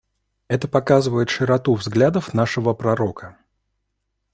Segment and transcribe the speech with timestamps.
[0.47, 3.37] Это показывает широту взглядов нашего пророка.